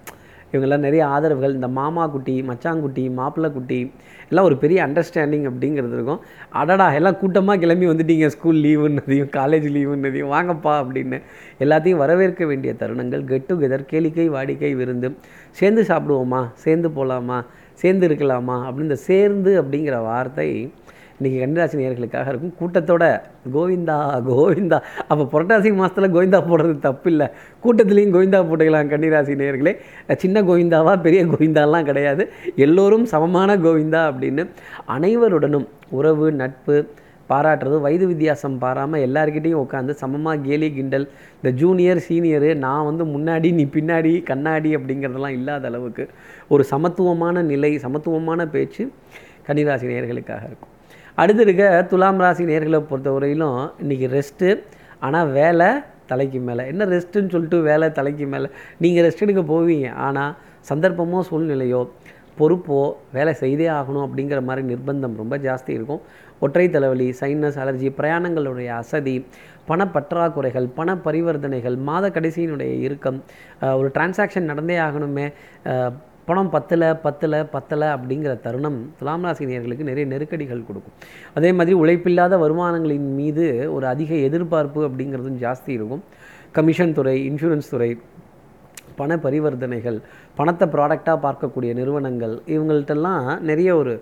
இவங்கெல்லாம் 0.52 0.86
நிறைய 0.88 1.06
ஆதரவுகள் 1.06 1.54
இந்த 1.54 1.68
மாமா 1.68 2.08
குட்டி 2.08 2.42
மச்சாங்குட்டி 2.42 3.14
மாப்பிள்ளை 3.14 3.52
குட்டி 3.52 3.92
எல்லாம் 4.30 4.46
ஒரு 4.46 4.58
பெரிய 4.58 4.86
அண்டர்ஸ்டாண்டிங் 4.88 5.46
அப்படிங்கிறது 5.50 5.96
இருக்கும். 5.98 6.22
அடடா 6.50 6.94
எல்லாம் 6.94 7.18
கூட்டமாக 7.18 7.60
கிளம்பி 7.60 7.88
வந்துட்டீங்க 7.88 8.28
ஸ்கூல் 8.28 8.56
லீவுன்னதையும் 8.56 9.32
காலேஜ் 9.40 9.68
லீவுன்னதையும் 9.78 10.34
வாங்கப்பா 10.36 10.74
அப்படின்னு. 10.84 11.22
எல்லாத்தையும் 11.60 12.02
வரவேற்க 12.04 12.46
வேண்டிய 12.46 12.74
தருணங்கள் 12.80 13.26
கெட் 13.26 13.50
டுகெதர் 13.50 13.86
கேளிக்கை 13.92 14.28
வாடிக்கை 14.30 14.76
விருந்து. 14.76 15.16
சேர்ந்து 15.52 15.82
சாப்பிடுவோமா? 15.82 16.50
சேர்ந்து 16.54 16.92
போகலாமா 16.92 17.46
சேர்ந்து 17.74 18.08
இருக்கலாமா? 18.08 18.56
அப்படின்னு 18.66 18.82
இந்த 18.82 18.96
சேர்ந்து 18.96 19.62
அப்படிங்கிற 19.62 20.02
வார்த்தை 20.02 20.72
இன்றைக்கி 21.18 21.38
கன்னிராசி 21.42 21.76
நேர்களுக்காக 21.80 22.32
இருக்கும். 22.32 22.54
கூட்டத்தோட 22.60 23.04
கோவிந்தா 23.54 23.96
கோவிந்தா. 24.30 24.78
அப்போ 25.12 25.24
புரட்டாசி 25.34 25.70
மாதத்தில் 25.78 26.14
கோவிந்தா 26.16 26.40
போடுறது 26.50 26.74
தப்பு 26.88 27.08
இல்லை 27.12 27.28
கூட்டத்துலேயும் 27.64 28.14
கோவிந்தா 28.16 28.40
போட்டுக்கலாம் 28.50 28.90
கன்னிராசி 28.94 29.36
நேர்களே 29.42 29.74
சின்ன 30.24 30.44
கோவிந்தாவா 30.50 30.96
பெரிய 31.06 31.22
கோவிந்தாலாம் 31.32 31.88
கிடையாது. 31.90 32.26
எல்லோரும் 32.66 33.08
சமமான 33.14 33.56
கோவிந்தா 33.68 34.02
அப்படின்னு 34.10 34.46
அனைவருடனும் 34.98 35.68
உறவு 36.00 36.28
நட்பு 36.42 36.78
பாராட்டுறது 37.32 37.78
வயது 37.88 38.06
வித்தியாசம் 38.12 38.60
பாராமல் 38.66 39.04
எல்லாருக்கிட்டையும் 39.08 39.64
உட்காந்து 39.64 39.94
சமமாக 40.04 40.44
கேலி 40.48 40.68
கிண்டல். 40.76 41.08
இந்த 41.40 41.50
ஜூனியர் 41.62 42.06
சீனியரு 42.08 42.52
நான் 42.66 42.88
வந்து 42.90 43.04
முன்னாடி 43.16 43.50
நீ 43.60 43.66
பின்னாடி 43.78 44.14
கண்ணாடி 44.32 44.72
அப்படிங்கிறதெல்லாம் 44.80 45.38
இல்லாத 45.40 45.68
அளவுக்கு 45.74 46.06
ஒரு 46.56 46.66
சமத்துவமான 46.76 47.46
நிலை 47.54 47.74
சமத்துவமான 47.88 48.52
பேச்சு 48.56 48.86
கன்னிராசி 49.50 49.94
நேயர்களுக்காக 49.94 50.44
இருக்கும். 50.52 50.74
அடுத்து 51.22 51.44
இருக்க 51.46 51.66
துலாம் 51.92 52.22
ராசி 52.24 52.44
நேர்களை 52.50 52.80
பொறுத்தவரையிலும் 52.88 53.60
இன்றைக்கி 53.82 54.08
ரெஸ்ட்டு 54.16 54.48
ஆனால் 55.06 55.30
வேலை 55.38 55.68
தலைக்கு 56.10 56.40
மேலே. 56.48 56.64
என்ன 56.72 56.86
ரெஸ்ட்டுன்னு 56.94 57.32
சொல்லிட்டு 57.36 57.58
வேலை 57.68 57.88
தலைக்கு 58.00 58.26
மேலே? 58.34 58.48
நீங்கள் 58.84 59.06
ரெஸ்ட் 59.06 59.24
எடுக்க 59.26 59.42
போவீங்க. 59.52 59.88
ஆனால் 60.06 60.34
சந்தர்ப்பமோ 60.70 61.20
சூழ்நிலையோ 61.30 61.82
பொறுப்போ 62.40 62.80
வேலை 63.18 63.34
செய்தே 63.44 63.68
ஆகணும் 63.78 64.06
அப்படிங்கிற 64.06 64.40
மாதிரி 64.48 64.64
நிர்பந்தம் 64.72 65.16
ரொம்ப 65.22 65.38
ஜாஸ்தி 65.46 65.72
இருக்கும். 65.78 66.02
ஒற்றை 66.46 66.66
தலைவலி 66.76 67.08
சைனஸ் 67.22 67.60
அலர்ஜி 67.64 67.92
பிரயாணங்களுடைய 68.00 68.72
அசதி 68.82 69.16
பணப்பற்றாக்குறைகள் 69.70 70.68
பண 70.80 70.98
பரிவர்த்தனைகள் 71.06 71.78
மாத 71.90 72.10
கடைசியினுடைய 72.18 72.74
இறுக்கம் 72.88 73.22
ஒரு 73.80 73.88
டிரான்சாக்ஷன் 73.96 74.52
நடந்தே 74.52 74.78
ஆகணுமே 74.88 75.28
பணம் 76.26 76.50
பத்தில் 76.50 76.86
பத்தில் 77.04 77.32
பத்தலை 77.32 77.88
அப்படிங்கிற 77.96 78.32
தருணம் 78.40 78.80
துலாம் 79.00 79.24
ராசி 79.24 79.46
நிறைய 79.46 80.06
நெருக்கடிகள் 80.06 80.68
கொடுக்கும். 80.68 80.96
அதே 81.34 81.52
மாதிரி 81.52 81.78
உழைப்பில்லாத 81.78 82.38
வருமானங்களின் 82.44 83.10
மீது 83.20 83.74
ஒரு 83.74 83.88
அதிக 83.88 84.16
எதிர்பார்ப்பு 84.16 84.88
அப்படிங்கிறதும் 84.90 85.42
ஜாஸ்தி 85.46 85.72
இருக்கும். 85.78 86.04
கமிஷன் 86.52 86.94
துறை 86.94 87.16
இன்சூரன்ஸ் 87.30 87.70
துறை 87.70 87.90
பண 89.00 89.18
பரிவர்த்தனைகள் 89.26 89.98
பணத்தை 90.40 90.66
ப்ராடக்டாக 90.76 91.18
பார்க்கக்கூடிய 91.26 91.72
நிறுவனங்கள் 91.80 92.36
இவங்கள்ட்டெல்லாம் 92.56 93.26
நிறைய 93.50 93.70
ஒரு 93.82 93.94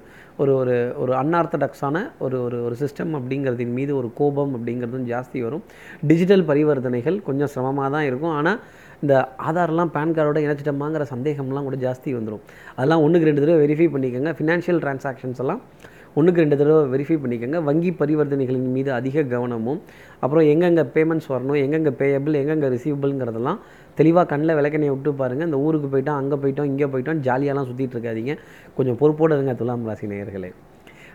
ஒரு 0.41 0.51
ஒரு 0.59 0.75
ஒரு 1.01 1.11
அன்ஆர்த்தடாக்ஸான 1.21 1.97
ஒரு 2.25 2.37
ஒரு 2.45 2.57
ஒரு 2.67 2.75
சிஸ்டம் 2.81 3.11
அப்படிங்கிறதின் 3.17 3.73
மீது 3.79 3.91
ஒரு 3.99 4.09
கோபம் 4.19 4.53
அப்படிங்கிறதும் 4.57 5.05
ஜாஸ்தி 5.11 5.39
வரும். 5.45 5.63
டிஜிட்டல் 6.09 6.45
பரிவர்த்தனைகள் 6.49 7.17
கொஞ்சம் 7.27 7.51
சிரமமாக 7.55 7.89
தான் 7.95 8.07
இருக்கும். 8.09 8.33
ஆனால் 8.39 8.59
இந்த 9.03 9.15
ஆதார்லாம் 9.49 9.91
பேன் 9.95 10.15
கார்டோட 10.17 10.39
இணைச்சிட்டோமாங்கிற 10.45 11.05
சந்தேகம்லாம் 11.13 11.67
கூட 11.69 11.77
ஜாஸ்தி 11.85 12.09
வந்துடும் 12.17 12.43
அதெல்லாம் 12.77 13.03
ஒன்றுக்கு 13.05 13.29
ரெண்டு 13.29 13.43
தடவை 13.43 13.59
வெரிஃபை 13.63 13.87
பண்ணிக்கோங்க. 13.95 14.33
ஃபினான்ஷியல் 14.39 14.81
டிரான்சாக்ஷன்ஸ் 14.85 15.41
எல்லாம் 15.45 15.61
ஒன்றுக்கு 16.17 16.43
ரெண்டு 16.43 16.57
தடவை 16.61 16.81
வெரிஃபை 16.93 17.17
பண்ணிக்கோங்க. 17.21 17.59
வங்கி 17.69 17.91
பரிவர்த்தனைகளின் 18.01 18.73
மீது 18.75 18.91
அதிக 18.99 19.23
கவனமும் 19.35 19.79
அப்புறம் 20.23 20.45
எங்கெங்கே 20.53 20.83
பேமெண்ட்ஸ் 20.97 21.31
வரணும் 21.33 21.59
எங்கெங்கே 21.63 21.93
பேயபிள் 22.01 22.39
எங்கெங்கே 22.41 22.69
ரிசீவபிள்ங்கிறதெல்லாம் 22.75 23.61
தெளிவாக 23.99 24.27
கண்ணில் 24.33 24.57
விளக்கணையை 24.59 24.91
விட்டு 24.93 25.13
பாருங்கள் 25.21 25.49
இந்த 25.49 25.59
ஊருக்கு 25.65 25.89
போயிட்டோம் 25.95 26.19
அங்கே 26.21 26.37
போயிட்டோம் 26.43 26.69
இங்கே 26.73 26.89
போயிட்டோம் 26.93 27.23
ஜாலியாலாம் 27.29 27.67
சுற்றிட்டு 27.71 27.97
இருக்காதீங்க. 27.97 28.35
கொஞ்சம் 28.77 28.99
பொறுப்போடு 29.01 29.35
இருங்க 29.39 29.55
துலாம் 29.63 29.89
ராசி 29.89 30.07
நேயர்களே. 30.13 30.51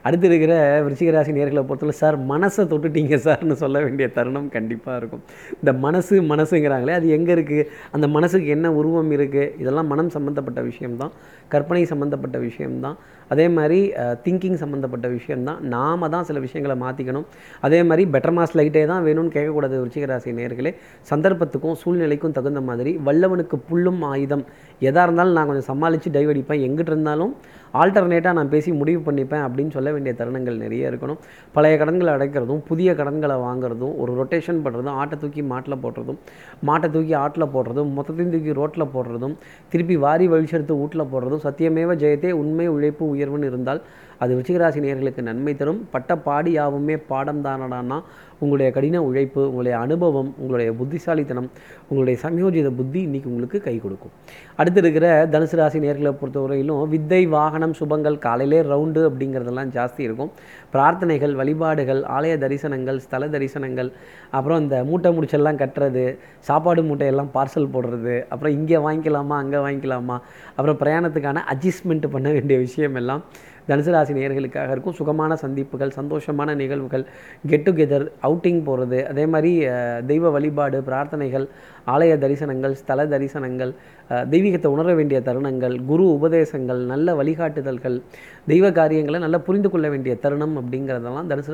அடுத்து 0.07 0.27
இருக்கிற 0.29 0.53
விருச்சிகராசி 0.85 1.33
நேர்களை 1.37 1.63
பொறுத்தவரை 1.69 1.95
சார் 2.01 2.17
மனசை 2.33 2.63
தொட்டுட்டீங்க 2.73 3.17
சார்னு 3.25 3.55
சொல்ல 3.63 3.79
வேண்டிய 3.85 4.07
தருணம் 4.17 4.47
கண்டிப்பாக 4.57 4.99
இருக்கும். 5.01 5.23
இந்த 5.61 5.73
மனசு 5.85 6.15
மனசுங்கிறாங்களே 6.33 6.95
அது 6.99 7.09
எங்கே 7.17 7.33
இருக்குது 7.37 7.65
அந்த 7.97 8.07
மனசுக்கு 8.17 8.49
என்ன 8.57 8.73
உருவம் 8.81 9.11
இருக்குது 9.17 9.51
இதெல்லாம் 9.63 9.91
மனம் 9.93 10.13
சம்மந்தப்பட்ட 10.17 10.63
விஷயம்தான். 10.71 11.13
கற்பனை 11.55 11.83
சம்மந்தப்பட்ட 11.93 12.39
விஷயம்தான். 12.49 12.97
அதே 13.33 13.47
மாதிரி 13.57 13.79
திங்கிங் 14.27 14.59
சம்மந்தப்பட்ட 14.63 15.07
விஷயம்தான். 15.17 15.61
நாம 15.75 16.09
தான் 16.15 16.27
சில 16.29 16.39
விஷயங்களை 16.47 16.77
மாற்றிக்கணும் 16.85 17.27
அதே 17.69 17.81
மாதிரி 17.89 18.05
பெட்டர் 18.15 18.35
மாஸ் 18.39 18.57
லைட்டே 18.61 18.85
தான் 18.93 19.05
வேணும்னு 19.09 19.35
கேட்கக்கூடாது 19.37 19.81
விருச்சிக 19.83 20.09
ராசி 20.13 20.33
நேர்களே 20.41 20.73
சந்தர்ப்பத்துக்கும் 21.13 21.79
சூழ்நிலைக்கும் 21.83 22.37
தகுந்த 22.39 22.63
மாதிரி 22.71 22.95
வல்லவனுக்கு 23.09 23.59
புல்லும் 23.71 24.03
ஆயுதம். 24.13 24.45
எதாக 24.89 25.07
இருந்தாலும் 25.07 25.37
நான் 25.39 25.49
கொஞ்சம் 25.51 25.71
சமாளித்து 25.73 26.11
டைவடிப்பேன் 26.17 26.65
எங்கிட்ட 26.67 26.93
இருந்தாலும் 26.95 27.33
ஆல்டர்னேட்டாக 27.81 28.37
நான் 28.37 28.51
பேசி 28.53 28.71
முடிவு 28.81 29.01
பண்ணிப்பேன் 29.07 29.43
அப்படின்னு 29.47 29.73
சொல்ல 29.77 29.89
வேண்டிய 29.95 30.13
தருணங்கள் 30.21 30.61
நிறைய 30.63 30.91
இருக்கணும். 30.91 31.19
பழைய 31.57 31.75
கடன்களை 31.81 32.11
அடைக்கிறதும் 32.17 32.63
புதிய 32.69 32.95
கடன்களை 33.01 33.37
வாங்குறதும் 33.47 33.95
ஒரு 34.03 34.13
ரொட்டேஷன் 34.21 34.63
பண்ணுறதும் 34.65 34.97
ஆட்டை 35.01 35.17
தூக்கி 35.23 35.43
மாட்டில் 35.53 35.81
போடுறதும் 35.85 36.19
மாட்டை 36.69 36.89
தூக்கி 36.95 37.15
ஆட்டில் 37.25 37.53
போடுறதும் 37.55 37.91
மொத்தத்தையும் 37.99 38.33
தூக்கி 38.35 38.55
ரோட்டில் 38.61 38.93
போடுறதும் 38.95 39.35
திருப்பி 39.73 39.97
வாரி 40.05 40.29
வழிச்செடுத்து 40.35 40.79
வீட்டில் 40.81 41.11
போடுறதும் 41.13 41.43
சத்தியமேவ 41.47 41.97
ஜெயத்தே 42.05 42.33
உண்மை 42.43 42.69
உழைப்பு 42.77 43.07
உயர்வுன்னு 43.19 43.47
இருந்தால் 43.47 43.83
அது 44.23 44.31
விருச்சிகராசி 44.37 44.81
நேர்களுக்கு 44.85 45.23
நன்மை 45.29 45.53
தரும். 45.61 45.81
பட்ட 45.95 46.17
பாடி 46.27 46.53
யாவுமே 46.59 46.97
பாடம் 47.11 47.43
தானடானா 47.47 47.99
உங்களுடைய 48.43 48.69
கடின 48.75 48.97
உழைப்பு 49.07 49.41
உங்களுடைய 49.49 49.77
அனுபவம் 49.85 50.31
உங்களுடைய 50.41 50.71
புத்திசாலித்தனம் 50.81 51.49
உங்களுடைய 51.89 52.17
சமயோஜித 52.25 52.69
புத்தி 52.81 53.01
இன்னைக்கு 53.07 53.31
உங்களுக்கு 53.33 53.59
கை 53.67 53.75
கொடுக்கும். 53.85 54.13
அடுத்து 54.61 54.81
இருக்கிற 54.83 55.07
தனுசு 55.33 55.57
ராசி 55.61 55.79
நேர்களை 55.85 56.13
பொறுத்தவரையிலும் 56.21 56.83
வித்தை 56.95 57.23
வாகனம் 57.37 57.75
சுபங்கள் 57.81 58.19
காலையிலே 58.27 58.61
ரவுண்டு 58.73 59.03
அப்படிங்கிறதெல்லாம் 59.09 59.73
ஜாஸ்தி 59.77 60.03
இருக்கும். 60.09 60.31
பிரார்த்தனைகள் 60.75 61.35
வழிபாடுகள் 61.41 62.03
ஆலய 62.17 62.35
தரிசனங்கள் 62.45 63.01
ஸ்தல 63.07 63.29
தரிசனங்கள் 63.35 63.91
அப்புறம் 64.39 64.61
இந்த 64.65 64.77
மூட்டை 64.89 65.11
முடிச்செல்லாம் 65.17 65.61
கட்டுறது 65.63 66.07
சாப்பாடு 66.49 66.83
மூட்டையெல்லாம் 66.89 67.33
பார்சல் 67.37 67.73
போடுறது 67.75 68.17
அப்புறம் 68.33 68.57
இங்கே 68.59 68.81
வாங்கிக்கலாமா 68.87 69.37
அங்கே 69.45 69.61
வாங்கிக்கலாமா 69.67 70.17
அப்புறம் 70.57 70.81
பிரயாணத்துக்கான 70.83 71.45
அட்ஜஸ்ட்மெண்ட் 71.55 72.09
பண்ண 72.15 72.29
வேண்டிய 72.37 72.59
விஷயம் 72.67 72.99
எல்லாம் 73.03 73.23
தனுசு 73.69 73.91
ராசி 73.95 74.13
இருக்கும். 74.73 74.97
சுகமான 75.01 75.37
சந்திப்புகள் 75.37 75.97
சந்தோஷமான 75.97 76.55
நிகழ்வுகள் 76.63 77.05
கெட் 77.47 77.67
டுகெதர் 77.69 78.07
அவுட்டிங் 78.23 78.63
போகிறது 78.69 79.01
அதே 79.09 79.27
மாதிரி 79.35 79.53
தெய்வ 80.07 80.31
வழிபாடு 80.31 80.79
பிரார்த்தனைகள் 80.87 81.47
ஆலய 81.93 82.13
தரிசனங்கள் 82.25 82.75
ஸ்தல 82.81 83.07
தரிசனங்கள் 83.15 83.73
தெய்வீகத்தை 84.33 84.69
உணர 84.75 84.95
வேண்டிய 84.99 85.19
தருணங்கள் 85.29 85.75
குரு 85.91 86.05
உபதேசங்கள் 86.17 86.81
நல்ல 86.93 87.15
வழிகாட்டுதல்கள் 87.21 87.97
தெய்வ 88.51 88.67
காரியங்களை 88.79 89.19
நல்லா 89.25 89.41
புரிந்து 89.49 89.69
கொள்ள 89.73 89.87
வேண்டிய 89.95 90.13
தருணம் 90.25 90.55
அப்படிங்கிறதெல்லாம் 90.61 91.31
தனுசு 91.33 91.51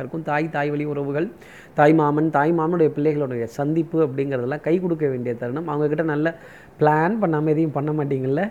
இருக்கும். 0.00 0.24
தாய் 0.30 0.52
தாய் 0.56 0.72
வழி 0.74 0.84
உறவுகள் 0.94 1.28
தாய் 1.78 1.94
மாமன் 2.00 2.28
தாய் 2.36 2.52
மாமனுடைய 2.58 2.90
பிள்ளைகளுடைய 2.96 3.44
சந்திப்பு 3.58 3.98
அப்படிங்கிறதெல்லாம் 4.06 4.66
கை 4.66 4.74
கொடுக்க 4.84 5.06
வேண்டிய 5.12 5.34
தருணம். 5.42 5.70
அவங்கக்கிட்ட 5.72 6.06
நல்ல 6.14 6.34
பிளான் 6.80 7.16
பண்ணாமல் 7.22 7.52
எதையும் 7.54 7.76
பண்ண 7.78 7.90
மாட்டீங்கல்ல. 7.98 8.42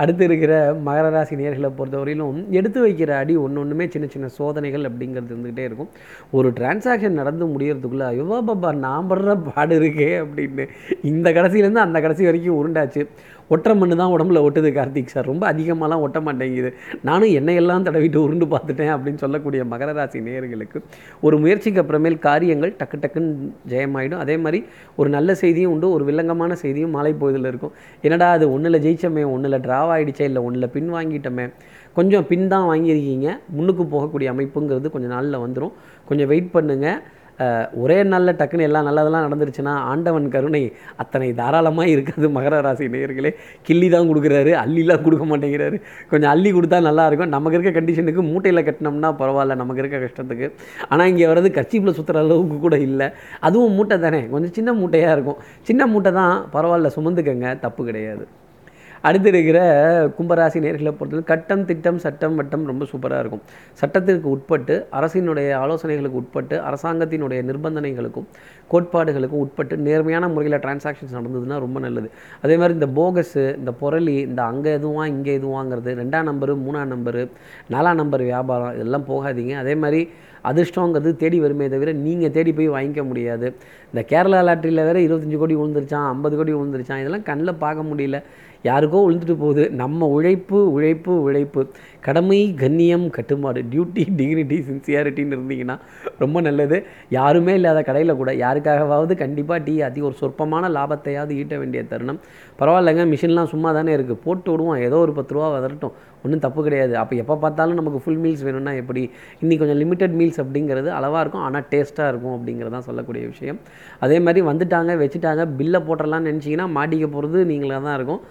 அடுத்து 0.00 0.22
இருக்கிற 0.26 0.52
மகர 0.84 1.06
ராசி 1.14 1.34
நேர்களை 1.40 1.70
பொறுத்தவரையிலும் 1.78 2.36
எடுத்து 2.58 2.78
வைக்கிற 2.84 3.10
அடி 3.22 3.34
ஒன்று 3.44 3.60
ஒன்றுமே 3.62 3.86
சின்ன 3.94 4.06
சின்ன 4.12 4.26
சோதனைகள் 4.36 4.86
அப்படிங்கிறது 4.88 5.32
இருந்துகிட்டே 5.32 5.64
இருக்கும். 5.68 5.90
ஒரு 6.36 6.48
டிரான்சாக்ஷன் 6.58 7.18
நடந்து 7.20 7.46
முடியறதுக்குள்ளே 7.54 8.06
ஐயோ 8.12 8.38
பாபா 8.50 8.70
நான் 8.86 9.08
படுற 9.10 9.34
பாடு 9.48 9.76
இருக்கே 9.80 10.08
அப்படின்னு 10.22 10.51
இந்த 11.10 11.28
கடைசியிலேருந்து 11.36 11.86
அந்த 11.86 11.98
கடைசி 12.04 12.24
வரைக்கும் 12.28 12.58
உருண்டாச்சு. 12.60 13.02
ஒற்றை 13.54 13.72
மண்ணு 13.78 13.94
தான் 14.00 14.12
உடம்புல 14.14 14.40
ஒட்டுது 14.46 14.68
கார்த்திக் 14.76 15.12
சார். 15.12 15.26
ரொம்ப 15.30 15.44
அதிகமாகலாம் 15.52 16.02
ஒட்ட 16.04 16.18
மாட்டேங்குது. 16.26 16.70
நானும் 17.08 17.32
எண்ணெயெல்லாம் 17.38 17.84
தடவிட்டு 17.86 18.18
உருண்டு 18.26 18.46
பார்த்துட்டேன் 18.52 18.92
அப்படின்னு 18.94 19.22
சொல்லக்கூடிய 19.24 19.62
மகர 19.72 19.92
ராசி 19.98 20.20
நேயர்களுக்கு 20.26 20.78
ஒரு 21.26 21.38
முயற்சிக்கு 21.42 21.82
அப்புறமேல் 21.82 22.18
காரியங்கள் 22.28 22.72
டக்கு 22.80 22.98
டக்குன்னு 23.04 23.50
ஜெயமாயிடும். 23.72 24.22
அதே 24.24 24.36
மாதிரி 24.44 24.60
ஒரு 25.00 25.10
நல்ல 25.16 25.34
செய்தியும் 25.42 25.72
உண்டு 25.74 25.88
ஒரு 25.96 26.06
வில்லங்கமான 26.10 26.56
செய்தியும் 26.64 26.94
மாலை 26.96 27.12
பொழுதில் 27.22 27.50
இருக்கும். 27.52 27.74
என்னடா 28.06 28.28
அது 28.38 28.46
ஒன்றில் 28.54 28.82
ஜெயிச்சோமே 28.86 29.24
ஒன்றில் 29.34 29.62
ட்ராவ் 29.66 29.92
ஆகிடுச்சே 29.96 30.26
இல்லை 30.30 30.42
ஒன்றில் 30.48 30.72
பின் 30.76 30.90
வாங்கிட்டோமே. 30.96 31.46
கொஞ்சம் 31.98 32.26
பின் 32.28 32.46
தான் 32.52 32.68
வாங்கியிருக்கீங்க. 32.70 33.28
முன்னுக்கு 33.56 33.84
போகக்கூடிய 33.94 34.28
அமைப்புங்கிறது 34.34 34.90
கொஞ்சம் 34.94 35.12
நாளில் 35.16 35.42
வந்துடும் 35.44 35.74
கொஞ்சம் 36.08 36.30
வெயிட் 36.32 36.54
பண்ணுங்கள் 36.54 37.00
ஒரே 37.82 37.96
நாளில் 38.10 38.36
டக்குன்னு 38.40 38.66
எல்லாம் 38.68 38.86
நல்லதெல்லாம் 38.88 39.24
நடந்துருச்சுன்னா 39.26 39.72
ஆண்டவன் 39.90 40.26
கருணை 40.34 40.62
அத்தனை 41.02 41.28
தாராளமாக 41.40 41.92
இருக்காது 41.94 42.26
மகர 42.36 42.60
ராசி 42.66 42.88
நேயர்களே. 42.94 43.30
கிள்ளி 43.68 43.88
தான் 43.94 44.08
கொடுக்குறாரு 44.10 44.52
அள்ளிலாம் 44.62 45.04
கொடுக்க 45.06 45.24
மாட்டேங்கிறாரு. 45.30 45.78
கொஞ்சம் 46.10 46.32
அள்ளி 46.34 46.52
கொடுத்தா 46.56 46.80
நல்லாயிருக்கும் 46.88 47.34
நமக்கு 47.36 47.58
இருக்க 47.58 47.72
கண்டிஷனுக்கு 47.78 48.24
மூட்டையில் 48.32 48.66
கட்டினோம்னா 48.68 49.10
பரவாயில்ல 49.22 49.56
நமக்கு 49.62 49.82
இருக்க 49.84 50.00
கஷ்டத்துக்கு. 50.04 50.48
ஆனால் 50.90 51.10
இங்கே 51.12 51.26
வர்றது 51.32 51.50
கர்ச்சீப்பில் 51.58 51.96
சுற்றுற 51.98 52.22
அளவுக்கு 52.24 52.58
கூட 52.66 52.78
இல்லை. 52.88 53.08
அதுவும் 53.48 53.76
மூட்டை 53.78 53.98
தானே. 54.06 54.22
கொஞ்சம் 54.34 54.54
சின்ன 54.58 54.72
மூட்டையாக 54.82 55.16
இருக்கும். 55.18 55.40
சின்ன 55.70 55.86
மூட்டை 55.94 56.12
தான் 56.20 56.36
பரவாயில்ல 56.54 56.90
சுமந்துக்கங்க. 56.98 57.58
தப்பு 57.66 57.82
கிடையாது. 57.90 58.26
அடுத்து 59.08 59.28
இருக்கிற 59.32 59.58
கும்பராசி 60.16 60.58
நேர்களை 60.64 60.90
பொறுத்தவரை 60.98 61.24
கட்டம் 61.30 61.64
திட்டம் 61.70 61.98
சட்டம் 62.04 62.36
வட்டம் 62.40 62.64
ரொம்ப 62.70 62.84
சூப்பராக 62.90 63.22
இருக்கும். 63.24 63.42
சட்டத்திற்கு 63.80 64.28
உட்பட்டு 64.34 64.74
அரசினுடைய 64.98 65.48
ஆலோசனைகளுக்கு 65.62 66.20
உட்பட்டு 66.22 66.56
அரசாங்கத்தினுடைய 66.68 67.40
நிர்பந்தனைகளுக்கும் 67.48 68.28
கோட்பாடுகளுக்கும் 68.72 69.42
உட்பட்டு 69.44 69.74
நேர்மையான 69.86 70.28
முறையில் 70.34 70.60
டிரான்சாக்ஷன்ஸ் 70.64 71.16
நடந்ததுன்னா 71.18 71.58
ரொம்ப 71.64 71.80
நல்லது. 71.86 72.10
அதே 72.44 72.56
மாதிரி 72.60 72.76
இந்த 72.78 72.88
போகஸு 73.00 73.44
இந்த 73.60 73.72
புரளி 73.80 74.16
இந்த 74.28 74.42
அங்கே 74.50 74.72
எதுவா 74.78 75.06
இங்கே 75.14 75.32
எதுவாங்கிறது 75.40 75.92
ரெண்டாம் 76.02 76.28
நம்பரு 76.30 76.54
மூணாம் 76.66 76.92
நம்பரு 76.94 77.24
நாலாம் 77.74 78.00
நம்பர் 78.02 78.24
வியாபாரம் 78.30 78.74
இதெல்லாம் 78.78 79.08
போகாதீங்க. 79.12 79.54
அதே 79.64 79.74
மாதிரி 79.84 80.02
அதிர்ஷ்டங்கிறது 80.50 81.10
தேடி 81.20 81.38
வருமே 81.42 81.66
தவிர 81.72 81.90
நீங்கள் 82.06 82.32
தேடி 82.36 82.52
போய் 82.58 82.72
வாங்கிக்க 82.76 83.02
முடியாது. 83.10 83.48
இந்த 83.90 84.00
கேரளா 84.12 84.40
லாட்டரியில் 84.46 84.86
வேறு 84.88 85.04
இருபத்தஞ்சி 85.06 85.38
கோடி 85.42 85.54
விழுந்துருச்சான் 85.60 86.08
ஐம்பது 86.14 86.34
கோடி 86.38 86.52
விழுந்துருச்சான் 86.56 87.02
இதெல்லாம் 87.02 87.28
கண்ணில் 87.28 87.60
பார்க்க 87.64 87.90
முடியல. 87.90 88.18
யாருக்கோ 88.64 88.98
விழுந்துட்டு 89.06 89.36
போகுது. 89.44 89.70
நம்ம 89.70 90.06
உழைப்பு 90.06 90.58
உழைப்பு 90.72 91.12
உழைப்பு. 91.22 91.62
கடமை 92.00 92.38
கண்ணியம் 92.62 93.06
கட்டுப்பாடு. 93.10 93.60
டியூட்டி 93.72 94.02
டிகினிட்டி 94.18 94.58
சின்சியாரிட்டின்னு 94.68 95.36
இருந்தீங்கன்னா 95.38 95.76
ரொம்ப 96.18 96.40
நல்லது. 96.40 96.78
யாருமே 97.08 97.54
இல்லாத 97.54 97.82
கடையில் 97.82 98.16
கூட 98.16 98.32
யாருக்காகவாவது 98.44 99.16
கண்டிப்பாக 99.16 99.64
டீ 99.64 99.80
அதி 99.80 100.00
ஒரு 100.00 100.14
சொற்பமான 100.20 100.68
லாபத்தையாவது 100.68 101.34
ஈட்ட 101.40 101.58
வேண்டிய 101.58 101.84
தருணம். 101.84 102.20
பரவாயில்லைங்க 102.58 103.06
மிஷின்லாம் 103.12 103.52
சும்மா 103.54 103.72
தானே 103.72 103.96
இருக்குது 103.96 104.22
போட்டு 104.24 104.50
விடுவோம். 104.50 104.80
ஏதோ 104.88 104.96
ஒரு 104.96 105.12
பத்து 105.12 105.34
ரூபா 105.34 105.48
வதரட்டும் 105.56 105.92
ஒன்றும் 106.24 106.42
தப்பு 106.44 106.60
கிடையாது. 106.66 106.94
அப்போ 107.02 107.14
எப்போ 107.22 107.34
பார்த்தாலும் 107.44 107.78
நமக்கு 107.80 108.00
ஃபுல் 108.04 108.20
மீல்ஸ் 108.24 108.44
வேணும்னா 108.48 108.74
எப்படி? 108.82 109.02
இன்றைக்கி 109.42 109.60
கொஞ்சம் 109.62 109.80
லிமிட்டட் 109.82 110.14
மீல்ஸ் 110.20 110.40
அப்படிங்கிறது 110.44 110.90
அளவாக 110.98 111.22
இருக்கும் 111.24 111.44
ஆனால் 111.48 111.66
டேஸ்ட்டாக 111.72 112.10
இருக்கும் 112.12 112.34
அப்படிங்கிறது 112.36 112.74
தான் 112.76 112.86
சொல்லக்கூடிய 112.88 113.24
விஷயம். 113.32 113.58
அதே 114.06 114.18
மாதிரி 114.26 114.42
வந்துட்டாங்க 114.50 114.94
வச்சுட்டாங்க 115.02 115.44
பில்லை 115.60 115.80
போட்டுடலாம்னு 115.88 116.30
நினச்சிங்கன்னா 116.30 116.68
மாட்டிக்க 116.78 117.08
போகிறது 117.16 117.40
நீங்களாக 117.52 117.82
தான் 117.88 117.96
இருக்கும். 118.00 118.22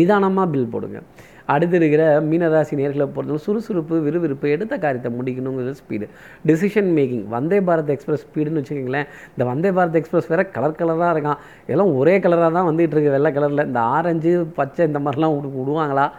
நிதானமாக 0.00 0.48
பில் 0.54 0.72
போடுங்க. 0.74 0.98
அடுத்து 1.50 1.76
இருக்கிற 1.76 2.20
மீனராசி 2.20 2.74
நேர்களை 2.74 2.98
பொறுத்தவரை 2.98 3.36
சுறுசுறுப்பு 3.36 4.00
விறுவிறுப்பு 4.00 4.50
எடுத்த 4.50 4.78
காரியத்தை 4.78 5.12
முடிக்கணுங்கிறது 5.12 5.74
speed 5.74 6.08
decision 6.46 6.92
making 6.94 7.28
Vande 7.28 7.60
Bharat 7.60 7.88
express 7.88 8.26
ஸ்பீடுன்னு 8.26 8.62
வச்சுக்கோங்களேன். 8.62 9.06
இந்த 9.30 9.44
வந்தே 9.44 9.70
பாரத் 9.70 9.94
எக்ஸ்பிரஸ் 9.94 10.26
வேறு 10.26 10.50
கலர் 10.50 10.70
கலராக 10.70 11.16
இருக்கான். 11.16 11.36
எல்லாம் 11.66 11.94
ஒரே 11.94 12.18
கலராக 12.18 12.52
தான் 12.52 12.74
வந்துகிட்டு 12.74 12.96
இருக்கு. 12.96 13.10
வெள்ளை 13.10 13.32
கலரில் 13.32 13.64
இந்த 13.64 13.80
ஆரஞ்சு 13.80 14.46
பச்சை 14.54 14.86
இந்த 14.86 14.98
மாதிரிலாம் 14.98 15.40
விடு- 15.40 15.50
விடுவாங்களா 15.56 16.10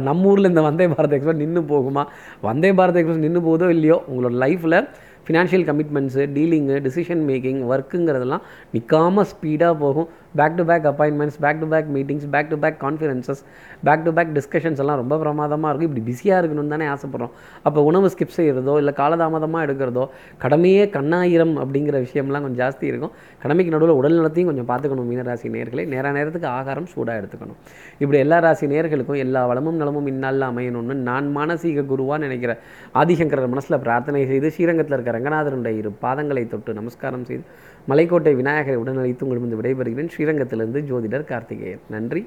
நம்ம 0.00 0.28
ஊரில் 0.28 0.48
இந்த 0.48 0.62
வந்தே 0.62 0.86
பாரத் 0.86 1.10
எக்ஸ்பிரஸ் 1.10 1.36
நின்று 1.36 1.60
போகுமா? 1.60 2.04
வந்தே 2.40 2.72
பாரத் 2.72 2.94
எக்ஸ்பிரஸ் 2.94 3.18
நின்று 3.18 3.42
போகுதோ 3.42 3.68
இல்லையோ? 3.68 4.02
உங்களோட 4.12 4.34
லைஃப்பில் 4.34 4.88
financial 5.28 5.70
commitments 5.70 6.26
dealing 6.34 6.80
decision 6.80 7.22
making 7.26 7.62
ஒர்க்குங்கிறதெல்லாம் 7.70 8.40
நிற்காமல் 8.72 9.24
ஸ்பீடாக 9.24 9.78
போகும். 9.78 10.08
Back 10.40 10.56
to 10.58 10.64
back 10.70 10.86
appointments 10.90 11.38
back 11.44 11.60
to 11.62 11.68
back 11.72 11.88
meetings 11.96 12.26
back 12.34 12.50
to 12.52 12.58
back 12.64 12.78
conferences 12.84 13.42
back 13.88 14.04
to 14.06 14.12
back 14.18 14.32
discussions 14.38 14.80
எல்லாம் 14.84 14.98
ரொம்ப 15.02 15.18
பிரமாதமாக 15.22 15.70
இருக்கும். 15.72 15.90
இப்படி 15.90 16.04
பிஸியாக 16.10 16.40
இருக்கணும்னு 16.42 16.74
தானே 16.74 16.86
ஆசைப்பட்றோம். 16.94 17.32
அப்போ 17.62 17.82
உணவு 17.90 18.10
ஸ்கிப் 18.14 18.34
செய்கிறதோ 18.38 18.76
இல்லை 18.82 18.94
காலதாமதமாக 19.02 19.66
எடுக்கிறதோ 19.68 20.06
கடமையே 20.38 20.84
கண்ணாயிரம் 20.96 21.54
அப்படிங்கிற 21.64 21.96
விஷயம்லாம் 22.06 22.44
கொஞ்சம் 22.46 22.60
ஜாஸ்தி 22.62 22.84
இருக்கும். 22.90 23.14
கடமைக்கு 23.42 23.74
நடுவில் 23.76 23.96
உடல் 24.00 24.16
நலத்தையும் 24.18 24.50
கொஞ்சம் 24.52 24.68
பார்த்துக்கணும் 24.72 25.08
மீனராசி 25.12 25.50
நேர்களை 25.56 25.86
நேர 25.94 26.12
நேரத்துக்கு 26.18 26.48
ஆகாரம் 26.48 26.86
சூடாக 26.86 27.20
எடுத்துக்கணும். 27.20 27.58
இப்படி 27.98 28.18
எல்லா 28.18 28.38
ராசி 28.38 28.66
நேர்களுக்கும் 28.66 29.22
எல்லா 29.26 29.46
வளமும் 29.46 29.80
நலமும் 29.82 30.06
இந்நாளில் 30.06 30.48
அமையணும்னு 30.50 30.94
நான் 31.08 31.26
மானசீக 31.36 31.84
குருவாக 31.92 32.18
நினைக்கிற 32.24 32.52
ஆதிசங்கரர் 33.00 33.52
மனசில் 33.54 33.82
பிரார்த்தனை 33.84 34.26
செய்து 34.26 34.50
ஸ்ரீரங்கத்தில் 34.56 34.96
இருக்கிற 34.96 35.14
ரங்கநாதருடைய 35.18 35.80
இரு 35.80 35.90
பாதங்களை 36.04 36.44
தொட்டு 36.48 36.72
நமஸ்காரம் 36.74 37.24
செய்து 37.24 37.44
மலைக்கோட்டை 37.88 38.34
விநாயகரை 38.34 38.80
உடனழைத்து 38.80 39.24
உங்களிடம் 39.24 39.62
விடைபெறுகிறேன். 39.62 40.10
ஸ்ரீரங்கத்திலிருந்து 40.16 40.80
ஜோதிடர் 40.80 41.24
கார்த்திகேயன். 41.24 41.80
நன்றி. 41.90 42.26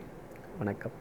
வணக்கம். 0.58 0.92